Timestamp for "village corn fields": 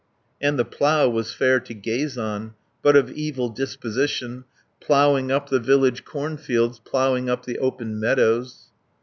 5.59-6.79